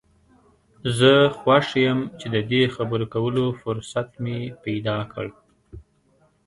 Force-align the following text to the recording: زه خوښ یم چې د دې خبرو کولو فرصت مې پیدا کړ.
زه 0.97 1.11
خوښ 1.39 1.67
یم 1.85 1.99
چې 2.19 2.27
د 2.33 2.37
دې 2.51 2.61
خبرو 2.75 3.05
کولو 3.13 3.45
فرصت 3.61 4.09
مې 4.23 4.39
پیدا 4.63 4.97
کړ. 5.13 5.27